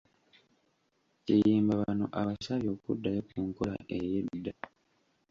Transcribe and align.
Kiyimba 1.23 1.73
bano 1.81 2.05
abasabye 2.19 2.69
okuddayo 2.75 3.21
ku 3.29 3.37
nkola 3.47 3.75
ey’edda 3.95 4.53